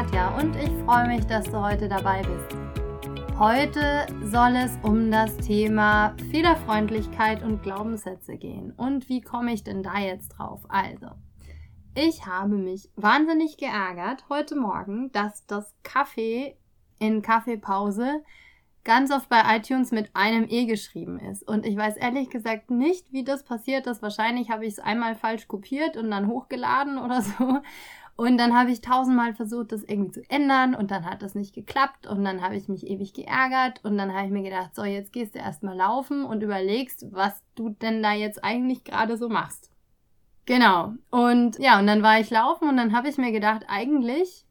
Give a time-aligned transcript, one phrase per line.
[0.00, 2.56] Katja und ich freue mich, dass du heute dabei bist.
[3.38, 8.72] Heute soll es um das Thema Fehlerfreundlichkeit und Glaubenssätze gehen.
[8.78, 10.62] Und wie komme ich denn da jetzt drauf?
[10.70, 11.08] Also,
[11.94, 16.56] ich habe mich wahnsinnig geärgert heute Morgen, dass das Kaffee
[16.98, 18.22] in Kaffeepause
[18.84, 21.46] ganz oft bei iTunes mit einem E geschrieben ist.
[21.46, 24.00] Und ich weiß ehrlich gesagt nicht, wie das passiert ist.
[24.00, 27.60] Wahrscheinlich habe ich es einmal falsch kopiert und dann hochgeladen oder so.
[28.20, 31.54] Und dann habe ich tausendmal versucht, das irgendwie zu ändern und dann hat das nicht
[31.54, 34.84] geklappt und dann habe ich mich ewig geärgert und dann habe ich mir gedacht, so,
[34.84, 39.30] jetzt gehst du erstmal laufen und überlegst, was du denn da jetzt eigentlich gerade so
[39.30, 39.70] machst.
[40.44, 40.92] Genau.
[41.08, 44.44] Und ja, und dann war ich laufen und dann habe ich mir gedacht, eigentlich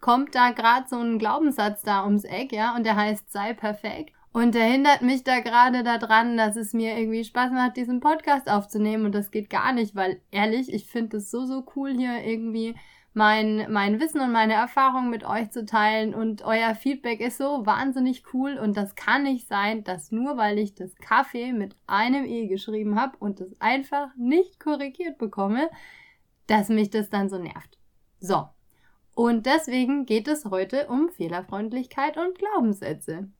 [0.00, 4.12] kommt da gerade so ein Glaubenssatz da ums Eck, ja, und der heißt sei perfekt.
[4.38, 8.48] Und der hindert mich da gerade daran, dass es mir irgendwie Spaß macht, diesen Podcast
[8.48, 9.06] aufzunehmen.
[9.06, 12.76] Und das geht gar nicht, weil ehrlich, ich finde es so, so cool, hier irgendwie
[13.14, 16.14] mein, mein Wissen und meine Erfahrungen mit euch zu teilen.
[16.14, 18.58] Und euer Feedback ist so wahnsinnig cool.
[18.58, 22.94] Und das kann nicht sein, dass nur weil ich das Kaffee mit einem E geschrieben
[22.94, 25.68] habe und das einfach nicht korrigiert bekomme,
[26.46, 27.76] dass mich das dann so nervt.
[28.20, 28.46] So,
[29.16, 33.32] und deswegen geht es heute um Fehlerfreundlichkeit und Glaubenssätze.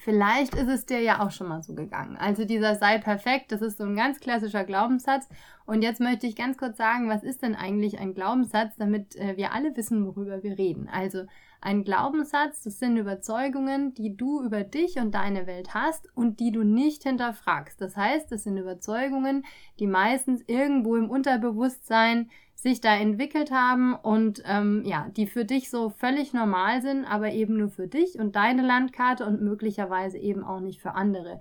[0.00, 2.16] Vielleicht ist es dir ja auch schon mal so gegangen.
[2.16, 5.28] Also dieser sei perfekt, das ist so ein ganz klassischer Glaubenssatz.
[5.66, 9.36] Und jetzt möchte ich ganz kurz sagen, was ist denn eigentlich ein Glaubenssatz, damit äh,
[9.36, 10.88] wir alle wissen, worüber wir reden.
[10.88, 11.24] Also
[11.60, 16.52] ein Glaubenssatz, das sind Überzeugungen, die du über dich und deine Welt hast und die
[16.52, 17.80] du nicht hinterfragst.
[17.80, 19.44] Das heißt, das sind Überzeugungen,
[19.80, 22.30] die meistens irgendwo im Unterbewusstsein
[22.60, 27.30] sich da entwickelt haben und ähm, ja, die für dich so völlig normal sind, aber
[27.30, 31.38] eben nur für dich und deine Landkarte und möglicherweise eben auch nicht für andere.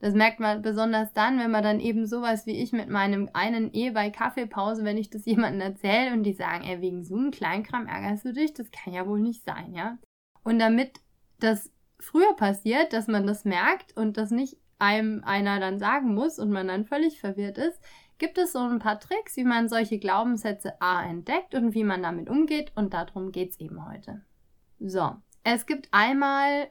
[0.00, 3.72] Das merkt man besonders dann, wenn man dann eben sowas wie ich mit meinem einen
[3.72, 7.30] E bei Kaffeepause, wenn ich das jemandem erzähle und die sagen, ey, wegen so einem
[7.30, 9.98] Kleinkram ärgerst du dich, das kann ja wohl nicht sein, ja.
[10.42, 10.98] Und damit
[11.38, 11.70] das
[12.00, 16.50] früher passiert, dass man das merkt und das nicht einem einer dann sagen muss und
[16.50, 17.80] man dann völlig verwirrt ist,
[18.18, 22.02] gibt es so ein paar Tricks, wie man solche Glaubenssätze A entdeckt und wie man
[22.02, 24.22] damit umgeht und darum geht es eben heute.
[24.78, 26.68] So, es gibt einmal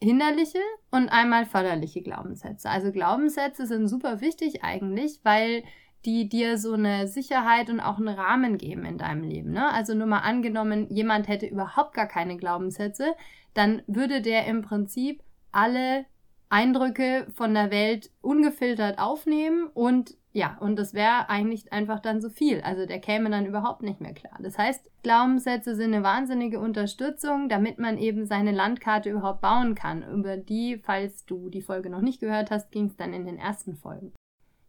[0.00, 0.60] hinderliche
[0.90, 2.70] und einmal förderliche Glaubenssätze.
[2.70, 5.64] Also Glaubenssätze sind super wichtig eigentlich, weil
[6.04, 9.50] die dir so eine Sicherheit und auch einen Rahmen geben in deinem Leben.
[9.50, 9.72] Ne?
[9.72, 13.14] Also nur mal angenommen, jemand hätte überhaupt gar keine Glaubenssätze,
[13.54, 16.06] dann würde der im Prinzip alle
[16.50, 22.28] Eindrücke von der Welt ungefiltert aufnehmen und ja, und das wäre eigentlich einfach dann so
[22.28, 22.60] viel.
[22.60, 24.38] Also der käme dann überhaupt nicht mehr klar.
[24.40, 30.02] Das heißt, Glaubenssätze sind eine wahnsinnige Unterstützung, damit man eben seine Landkarte überhaupt bauen kann.
[30.02, 33.38] Über die, falls du die Folge noch nicht gehört hast, ging es dann in den
[33.38, 34.12] ersten Folgen.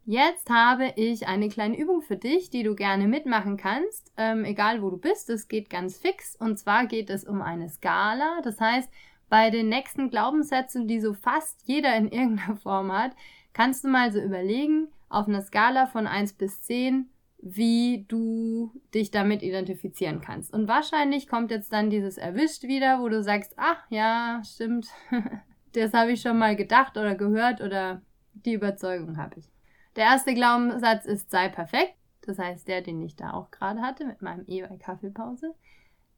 [0.06, 4.82] Jetzt habe ich eine kleine Übung für dich, die du gerne mitmachen kannst, ähm, egal
[4.82, 5.28] wo du bist.
[5.28, 6.34] Es geht ganz fix.
[6.34, 8.40] Und zwar geht es um eine Skala.
[8.42, 8.90] Das heißt,
[9.28, 13.12] bei den nächsten Glaubenssätzen, die so fast jeder in irgendeiner Form hat,
[13.52, 17.10] kannst du mal so überlegen, auf einer Skala von 1 bis 10,
[17.42, 20.52] wie du dich damit identifizieren kannst.
[20.52, 24.86] Und wahrscheinlich kommt jetzt dann dieses erwischt wieder, wo du sagst, ach ja, stimmt,
[25.72, 29.50] das habe ich schon mal gedacht oder gehört oder die Überzeugung habe ich.
[29.96, 34.04] Der erste Glaubenssatz ist sei perfekt, das heißt der, den ich da auch gerade hatte
[34.06, 35.54] mit meinem E bei Kaffeepause.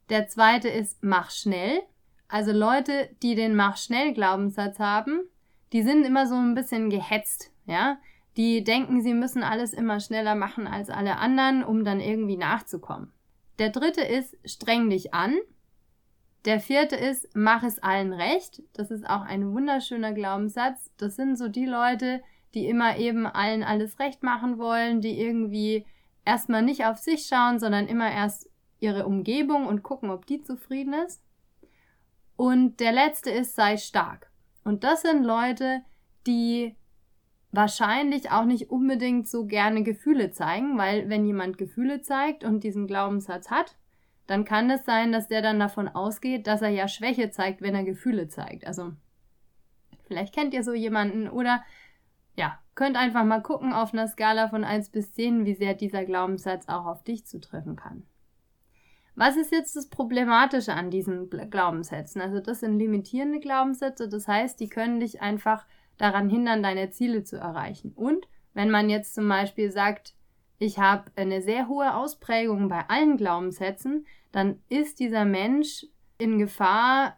[0.09, 1.81] Der zweite ist mach schnell.
[2.27, 5.21] Also Leute, die den mach schnell Glaubenssatz haben,
[5.71, 7.97] die sind immer so ein bisschen gehetzt, ja?
[8.37, 13.11] Die denken, sie müssen alles immer schneller machen als alle anderen, um dann irgendwie nachzukommen.
[13.59, 15.37] Der dritte ist, streng dich an.
[16.45, 18.63] Der vierte ist, mach es allen recht.
[18.73, 20.91] Das ist auch ein wunderschöner Glaubenssatz.
[20.97, 22.21] Das sind so die Leute,
[22.53, 25.85] die immer eben allen alles recht machen wollen, die irgendwie
[26.25, 28.49] erstmal nicht auf sich schauen, sondern immer erst
[28.79, 31.23] ihre Umgebung und gucken, ob die zufrieden ist.
[32.35, 34.29] Und der letzte ist, sei stark.
[34.63, 35.81] Und das sind Leute,
[36.25, 36.75] die
[37.53, 42.87] wahrscheinlich auch nicht unbedingt so gerne Gefühle zeigen, weil wenn jemand Gefühle zeigt und diesen
[42.87, 43.75] Glaubenssatz hat,
[44.25, 47.75] dann kann es sein, dass der dann davon ausgeht, dass er ja Schwäche zeigt, wenn
[47.75, 48.65] er Gefühle zeigt.
[48.65, 48.93] Also
[50.07, 51.63] vielleicht kennt ihr so jemanden oder
[52.35, 56.05] ja, könnt einfach mal gucken auf einer Skala von 1 bis 10, wie sehr dieser
[56.05, 58.07] Glaubenssatz auch auf dich zutreffen kann.
[59.15, 62.19] Was ist jetzt das Problematische an diesen Glaubenssätzen?
[62.19, 65.67] Also das sind limitierende Glaubenssätze, das heißt, die können dich einfach
[66.03, 67.93] daran hindern, deine Ziele zu erreichen.
[67.95, 70.13] Und wenn man jetzt zum Beispiel sagt,
[70.59, 75.85] ich habe eine sehr hohe Ausprägung bei allen Glaubenssätzen, dann ist dieser Mensch
[76.17, 77.17] in Gefahr,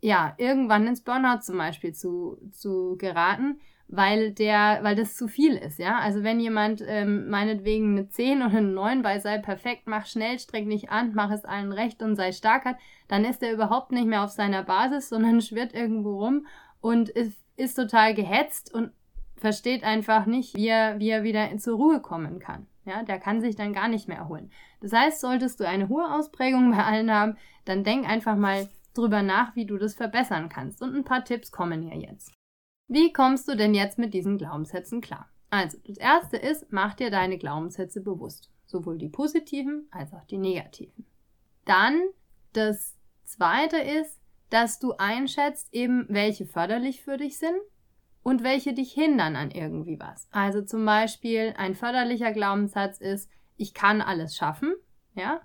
[0.00, 5.56] ja, irgendwann ins Burnout zum Beispiel zu, zu geraten, weil der, weil das zu viel
[5.56, 5.98] ist, ja.
[5.98, 10.38] Also wenn jemand ähm, meinetwegen eine 10 oder eine 9 bei sei perfekt, mach schnell,
[10.38, 12.76] streck nicht an, mach es allen recht und sei stark hat,
[13.08, 16.46] dann ist er überhaupt nicht mehr auf seiner Basis, sondern schwirrt irgendwo rum
[16.80, 18.90] und ist, ist total gehetzt und
[19.36, 22.66] versteht einfach nicht, wie er, wie er wieder zur Ruhe kommen kann.
[22.84, 24.50] Ja, der kann sich dann gar nicht mehr erholen.
[24.80, 29.22] Das heißt, solltest du eine hohe Ausprägung bei allen haben, dann denk einfach mal drüber
[29.22, 30.82] nach, wie du das verbessern kannst.
[30.82, 32.32] Und ein paar Tipps kommen hier jetzt.
[32.88, 35.28] Wie kommst du denn jetzt mit diesen Glaubenssätzen klar?
[35.50, 38.50] Also, das erste ist, mach dir deine Glaubenssätze bewusst.
[38.66, 41.06] Sowohl die positiven als auch die negativen.
[41.64, 42.00] Dann,
[42.52, 44.21] das zweite ist,
[44.52, 47.56] dass du einschätzt eben, welche förderlich für dich sind
[48.22, 50.28] und welche dich hindern an irgendwie was.
[50.30, 54.74] Also zum Beispiel ein förderlicher Glaubenssatz ist, ich kann alles schaffen,
[55.14, 55.40] ja.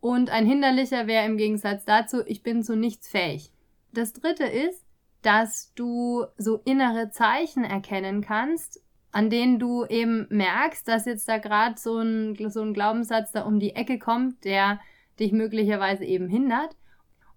[0.00, 3.52] Und ein hinderlicher wäre im Gegensatz dazu, ich bin zu nichts fähig.
[3.92, 4.86] Das dritte ist,
[5.20, 8.82] dass du so innere Zeichen erkennen kannst,
[9.12, 13.42] an denen du eben merkst, dass jetzt da gerade so ein, so ein Glaubenssatz da
[13.42, 14.80] um die Ecke kommt, der
[15.18, 16.74] dich möglicherweise eben hindert.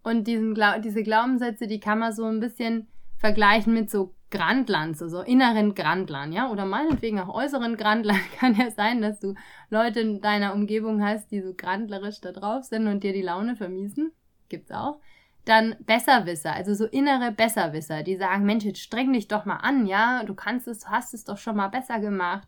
[0.04, 5.08] Und diesen, diese Glaubenssätze, die kann man so ein bisschen vergleichen mit so Grandlern, so,
[5.08, 9.36] so inneren Grandlern, ja, oder meinetwegen auch äußeren Grandlern kann ja sein, dass du
[9.70, 13.56] Leute in deiner Umgebung hast, die so grandlerisch da drauf sind und dir die Laune
[13.56, 14.12] vermiesen.
[14.50, 15.00] Gibt's auch.
[15.46, 19.86] Dann Besserwisser, also so innere Besserwisser, die sagen, Mensch, jetzt streng dich doch mal an,
[19.86, 22.48] ja, du kannst es, du hast es doch schon mal besser gemacht.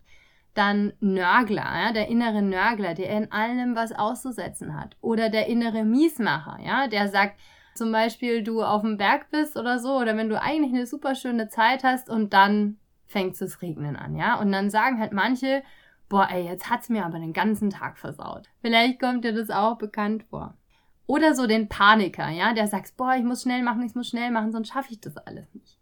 [0.56, 4.98] Dann Nörgler, ja, der innere Nörgler, der in allem was auszusetzen hat.
[5.02, 7.40] Oder der innere Miesmacher, ja, der sagt,
[7.76, 11.14] zum Beispiel du auf dem Berg bist oder so, oder wenn du eigentlich eine super
[11.14, 14.40] schöne Zeit hast und dann fängt es regnen an, ja?
[14.40, 15.62] Und dann sagen halt manche,
[16.10, 18.48] boah, ey, jetzt hat's mir aber den ganzen Tag versaut.
[18.62, 20.58] Vielleicht kommt dir das auch bekannt vor.
[21.06, 24.32] Oder so den Paniker, ja, der sagt, boah, ich muss schnell machen, ich muss schnell
[24.32, 25.78] machen, sonst schaffe ich das alles nicht.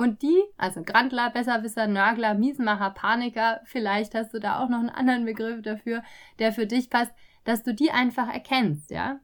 [0.00, 4.88] Und die, also Grandler, Besserwisser, Nörgler, Miesenmacher, Paniker, vielleicht hast du da auch noch einen
[4.88, 6.02] anderen Begriff dafür,
[6.38, 7.12] der für dich passt,
[7.44, 9.20] dass du die einfach erkennst, ja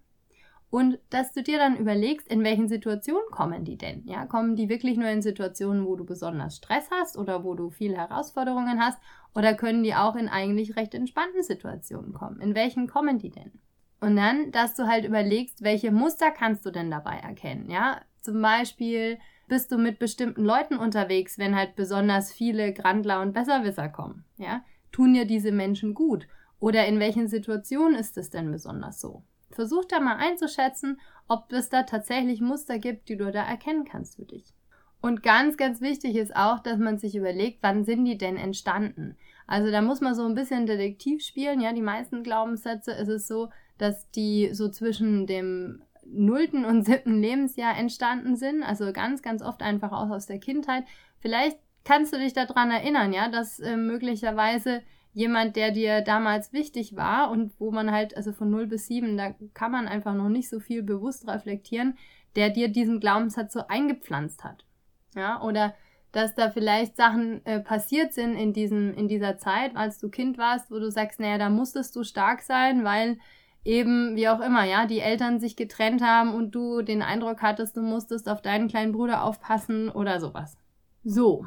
[0.71, 4.03] und dass du dir dann überlegst, in welchen Situationen kommen die denn?
[4.07, 7.71] Ja, kommen die wirklich nur in Situationen, wo du besonders Stress hast oder wo du
[7.71, 8.99] viele Herausforderungen hast
[9.35, 12.41] oder können die auch in eigentlich recht entspannten Situationen kommen?
[12.41, 13.53] In welchen kommen die denn?
[14.01, 17.71] Und dann, dass du halt überlegst, welche Muster kannst du denn dabei erkennen?
[17.71, 23.33] Ja, zum Beispiel bist du mit bestimmten Leuten unterwegs, wenn halt besonders viele Grandler und
[23.33, 24.25] Besserwisser kommen.
[24.37, 24.63] Ja,
[24.93, 26.27] tun dir diese Menschen gut?
[26.59, 29.23] Oder in welchen Situationen ist es denn besonders so?
[29.51, 34.17] Versuch da mal einzuschätzen, ob es da tatsächlich Muster gibt, die du da erkennen kannst
[34.17, 34.55] für dich.
[35.01, 39.17] Und ganz, ganz wichtig ist auch, dass man sich überlegt, wann sind die denn entstanden?
[39.47, 41.61] Also da muss man so ein bisschen Detektiv spielen.
[41.61, 45.83] Ja, die meisten Glaubenssätze ist es so, dass die so zwischen dem
[46.13, 48.63] nullten und siebten Lebensjahr entstanden sind.
[48.63, 50.85] Also ganz, ganz oft einfach auch aus der Kindheit.
[51.19, 54.83] Vielleicht kannst du dich daran erinnern, ja, dass äh, möglicherweise
[55.13, 59.17] jemand, der dir damals wichtig war und wo man halt, also von 0 bis 7,
[59.17, 61.97] da kann man einfach noch nicht so viel bewusst reflektieren,
[62.35, 64.67] der dir diesen Glaubenssatz so eingepflanzt hat.
[65.15, 65.75] Ja, oder
[66.13, 70.39] dass da vielleicht Sachen äh, passiert sind in, diesem, in dieser Zeit, als du Kind
[70.39, 73.19] warst, wo du sagst, naja, da musstest du stark sein, weil
[73.67, 77.77] eben, wie auch immer, ja, die Eltern sich getrennt haben und du den Eindruck hattest,
[77.77, 80.57] du musstest auf deinen kleinen Bruder aufpassen oder sowas.
[81.05, 81.45] So,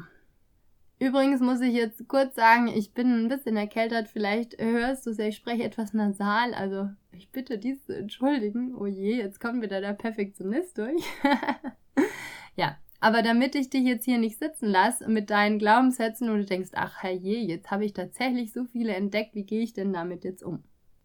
[1.00, 4.08] Übrigens muss ich jetzt kurz sagen, ich bin ein bisschen erkältet.
[4.08, 6.52] Vielleicht hörst du es, ich spreche etwas nasal.
[6.52, 8.74] Also ich bitte dies zu entschuldigen.
[8.76, 11.02] Oh je, jetzt kommt wieder der Perfektionist durch.
[12.54, 16.44] ja, aber damit ich dich jetzt hier nicht sitzen lasse mit deinen Glaubenssätzen und du
[16.44, 20.22] denkst, ach herrje, jetzt habe ich tatsächlich so viele entdeckt, wie gehe ich denn damit
[20.22, 20.62] jetzt um?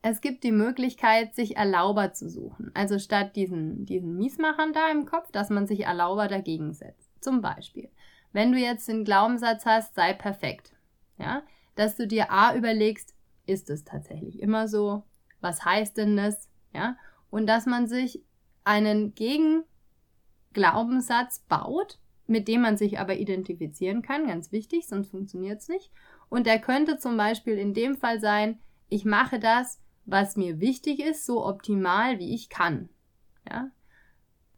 [0.07, 2.69] Es gibt die Möglichkeit, sich Erlauber zu suchen.
[2.75, 7.09] Also statt diesen, diesen Miesmachern da im Kopf, dass man sich Erlauber dagegen setzt.
[7.23, 7.89] Zum Beispiel.
[8.31, 10.73] Wenn du jetzt den Glaubenssatz hast, sei perfekt,
[11.17, 11.41] ja,
[11.73, 13.15] dass du dir A überlegst,
[13.47, 15.01] ist es tatsächlich immer so?
[15.41, 16.49] Was heißt denn das?
[16.71, 16.97] Ja,
[17.31, 18.21] und dass man sich
[18.63, 21.97] einen Gegenglaubenssatz baut,
[22.27, 25.89] mit dem man sich aber identifizieren kann, ganz wichtig, sonst funktioniert es nicht.
[26.29, 30.99] Und der könnte zum Beispiel in dem Fall sein, ich mache das, was mir wichtig
[30.99, 32.89] ist, so optimal wie ich kann.
[33.49, 33.71] Ja?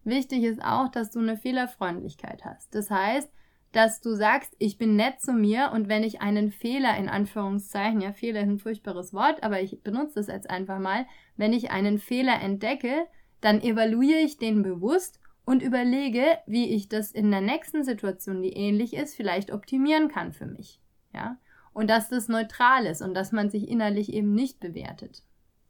[0.03, 2.73] Wichtig ist auch, dass du eine Fehlerfreundlichkeit hast.
[2.73, 3.29] Das heißt,
[3.73, 8.01] dass du sagst, ich bin nett zu mir und wenn ich einen Fehler in Anführungszeichen,
[8.01, 11.71] ja, Fehler ist ein furchtbares Wort, aber ich benutze das jetzt einfach mal, wenn ich
[11.71, 13.07] einen Fehler entdecke,
[13.41, 18.53] dann evaluiere ich den bewusst und überlege, wie ich das in der nächsten Situation, die
[18.53, 20.81] ähnlich ist, vielleicht optimieren kann für mich.
[21.13, 21.37] Ja?
[21.73, 25.23] Und dass das neutral ist und dass man sich innerlich eben nicht bewertet.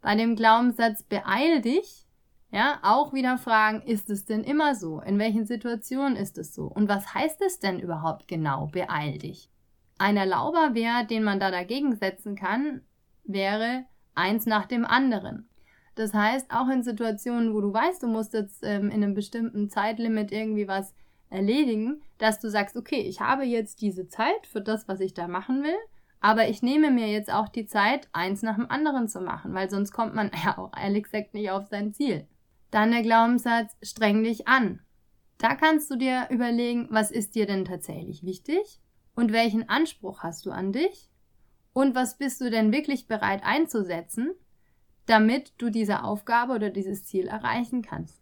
[0.08, 2.06] Bei dem Glaubenssatz beeil dich,
[2.50, 5.02] Ja, auch wieder fragen, ist es denn immer so?
[5.02, 6.64] In welchen Situationen ist es so?
[6.68, 9.50] Und was heißt es denn überhaupt genau, beeil dich?
[9.98, 12.84] Ein Erlauberwert, den man da dagegen setzen kann,
[13.26, 13.84] wäre
[14.16, 15.50] eins nach dem anderen.
[15.96, 19.70] Das heißt, auch in Situationen, wo du weißt, du musst jetzt ähm, in einem bestimmten
[19.70, 20.96] Zeitlimit irgendwie was
[21.30, 25.28] erledigen, dass du sagst, okay, ich habe jetzt diese Zeit für das, was ich da
[25.28, 25.78] machen will,
[26.20, 29.70] aber ich nehme mir jetzt auch die Zeit, eins nach dem anderen zu machen, weil
[29.70, 32.28] sonst kommt man ja auch ehrlich gesagt nicht auf sein Ziel.
[32.72, 34.82] Dann der Glaubenssatz, streng dich an.
[35.38, 38.80] Da kannst du dir überlegen, was ist dir denn tatsächlich wichtig
[39.16, 41.10] und welchen Anspruch hast du an dich
[41.74, 44.32] und was bist du denn wirklich bereit einzusetzen,
[45.06, 48.20] damit du diese Aufgabe oder dieses Ziel erreichen kannst.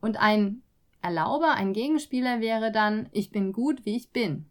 [0.00, 0.62] Und ein
[1.02, 4.46] Erlauber, ein Gegenspieler wäre dann, ich bin gut, wie ich bin.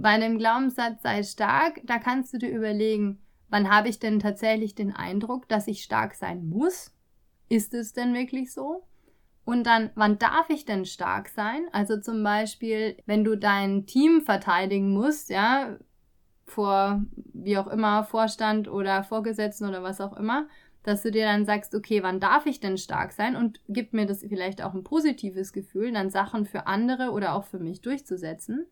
[0.00, 4.76] Bei einem Glaubenssatz sei stark, da kannst du dir überlegen, wann habe ich denn tatsächlich
[4.76, 6.94] den Eindruck, dass ich stark sein muss?
[7.48, 8.84] Ist es denn wirklich so?
[9.44, 11.66] Und dann, wann darf ich denn stark sein?
[11.72, 15.76] Also zum Beispiel, wenn du dein Team verteidigen musst, ja,
[16.46, 17.02] vor
[17.32, 20.46] wie auch immer, Vorstand oder Vorgesetzten oder was auch immer,
[20.84, 24.06] dass du dir dann sagst, okay, wann darf ich denn stark sein und gibt mir
[24.06, 28.66] das vielleicht auch ein positives Gefühl, dann Sachen für andere oder auch für mich durchzusetzen.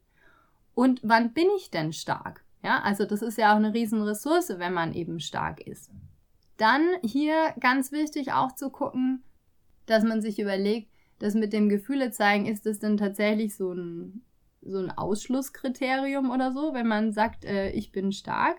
[0.76, 2.44] Und wann bin ich denn stark?
[2.62, 5.90] Ja, also das ist ja auch eine Riesenressource, wenn man eben stark ist.
[6.58, 9.22] Dann hier ganz wichtig auch zu gucken,
[9.86, 14.22] dass man sich überlegt, dass mit dem Gefühle zeigen, ist das denn tatsächlich so ein,
[14.60, 18.58] so ein Ausschlusskriterium oder so, wenn man sagt, äh, ich bin stark?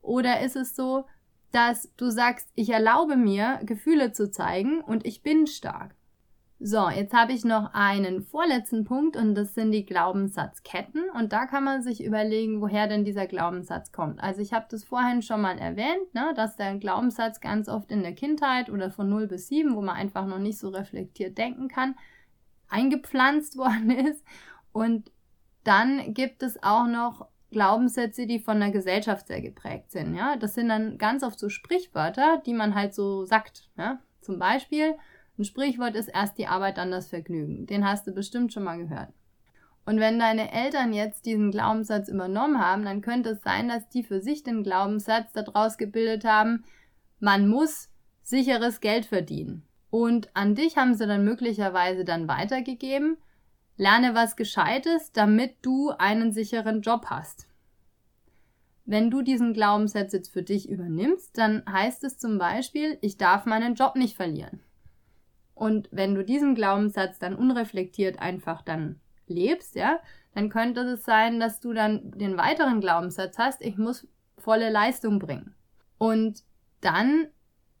[0.00, 1.04] Oder ist es so,
[1.52, 5.94] dass du sagst, ich erlaube mir, Gefühle zu zeigen und ich bin stark.
[6.60, 11.46] So, jetzt habe ich noch einen vorletzten Punkt und das sind die Glaubenssatzketten und da
[11.46, 14.20] kann man sich überlegen, woher denn dieser Glaubenssatz kommt.
[14.20, 18.02] Also ich habe das vorhin schon mal erwähnt, ne, dass der Glaubenssatz ganz oft in
[18.02, 21.68] der Kindheit oder von 0 bis 7, wo man einfach noch nicht so reflektiert denken
[21.68, 21.94] kann,
[22.68, 24.24] eingepflanzt worden ist
[24.72, 25.12] und
[25.62, 30.16] dann gibt es auch noch Glaubenssätze, die von der Gesellschaft sehr geprägt sind.
[30.16, 33.70] Ja, das sind dann ganz oft so Sprichwörter, die man halt so sagt.
[33.76, 34.00] Ja?
[34.20, 34.96] Zum Beispiel,
[35.38, 37.66] ein Sprichwort ist erst die Arbeit, dann das Vergnügen.
[37.66, 39.12] Den hast du bestimmt schon mal gehört.
[39.86, 44.02] Und wenn deine Eltern jetzt diesen Glaubenssatz übernommen haben, dann könnte es sein, dass die
[44.02, 46.64] für sich den Glaubenssatz daraus gebildet haben,
[47.20, 47.88] man muss
[48.22, 49.64] sicheres Geld verdienen.
[49.90, 53.16] Und an dich haben sie dann möglicherweise dann weitergegeben,
[53.80, 57.46] Lerne was Gescheites, damit du einen sicheren Job hast.
[58.84, 63.46] Wenn du diesen Glaubenssatz jetzt für dich übernimmst, dann heißt es zum Beispiel, ich darf
[63.46, 64.60] meinen Job nicht verlieren.
[65.58, 69.98] Und wenn du diesen Glaubenssatz dann unreflektiert einfach dann lebst, ja,
[70.34, 75.18] dann könnte es sein, dass du dann den weiteren Glaubenssatz hast, ich muss volle Leistung
[75.18, 75.54] bringen.
[75.98, 76.44] Und
[76.80, 77.26] dann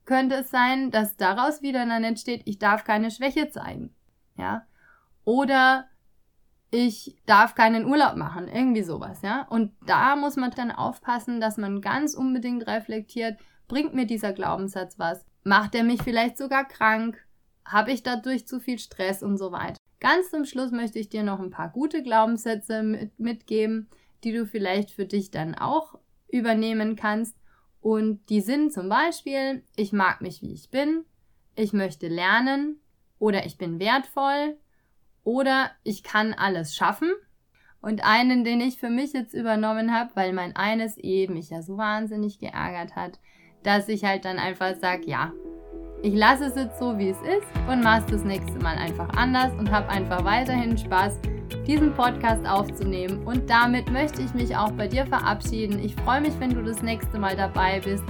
[0.04, 3.94] könnte es sein, dass daraus wieder dann entsteht, ich darf keine Schwäche zeigen.
[4.36, 4.66] Ja,
[5.24, 5.86] oder
[6.70, 9.46] ich darf keinen Urlaub machen, irgendwie sowas, ja.
[9.48, 14.98] Und da muss man dann aufpassen, dass man ganz unbedingt reflektiert, bringt mir dieser Glaubenssatz
[14.98, 15.24] was?
[15.44, 17.24] Macht er mich vielleicht sogar krank?
[17.68, 19.76] Habe ich dadurch zu viel Stress und so weiter?
[20.00, 23.88] Ganz zum Schluss möchte ich dir noch ein paar gute Glaubenssätze mit, mitgeben,
[24.24, 25.98] die du vielleicht für dich dann auch
[26.28, 27.36] übernehmen kannst.
[27.80, 31.04] Und die sind zum Beispiel, ich mag mich, wie ich bin,
[31.56, 32.80] ich möchte lernen
[33.18, 34.56] oder ich bin wertvoll
[35.22, 37.12] oder ich kann alles schaffen.
[37.80, 41.62] Und einen, den ich für mich jetzt übernommen habe, weil mein eines Ehe mich ja
[41.62, 43.20] so wahnsinnig geärgert hat,
[43.62, 45.32] dass ich halt dann einfach sage, ja,
[46.02, 49.08] ich lasse es jetzt so, wie es ist und mache es das nächste Mal einfach
[49.16, 51.18] anders und habe einfach weiterhin Spaß,
[51.66, 53.22] diesen Podcast aufzunehmen.
[53.24, 55.78] Und damit möchte ich mich auch bei dir verabschieden.
[55.78, 58.04] Ich freue mich, wenn du das nächste Mal dabei bist.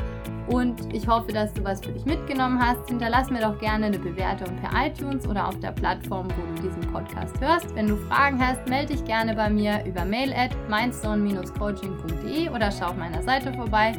[0.49, 2.88] Und ich hoffe, dass du was für dich mitgenommen hast.
[2.88, 6.90] Hinterlass mir doch gerne eine Bewertung per iTunes oder auf der Plattform, wo du diesen
[6.90, 7.75] Podcast hörst.
[7.75, 12.87] Wenn du Fragen hast, melde dich gerne bei mir über mail at mindstone-coaching.de oder schau
[12.87, 13.92] auf meiner Seite vorbei.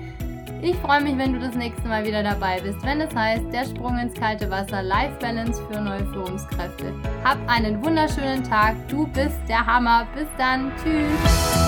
[0.61, 3.63] Ich freue mich, wenn du das nächste Mal wieder dabei bist, wenn es heißt, der
[3.63, 6.93] Sprung ins kalte Wasser, Life Balance für neue Führungskräfte.
[7.23, 10.05] Hab einen wunderschönen Tag, du bist der Hammer.
[10.15, 11.58] Bis dann, tschüss.